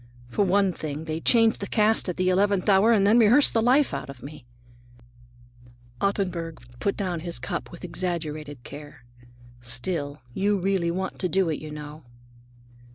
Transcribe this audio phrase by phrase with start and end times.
[0.29, 3.61] "For one thing, they change the cast at the eleventh hour and then rehearse the
[3.61, 4.47] life out of me."
[6.01, 9.05] Ottenburg put down his cup with exaggerated care.
[9.61, 12.05] "Still, you really want to do it, you know."